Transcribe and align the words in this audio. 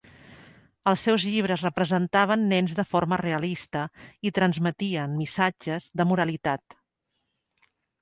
Els 0.91 1.03
seus 1.07 1.25
llibres 1.31 1.65
representaven 1.65 2.47
nens 2.55 2.73
de 2.81 2.87
forma 2.95 3.21
realista 3.23 3.85
i 4.31 4.35
transmetien 4.41 5.17
missatges 5.23 5.91
de 6.03 6.11
moralitat. 6.15 6.81